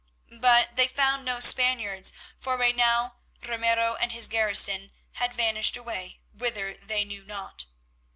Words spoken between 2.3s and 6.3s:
for by now Ramiro and his garrison had vanished away,